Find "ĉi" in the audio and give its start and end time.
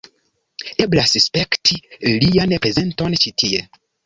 3.25-3.35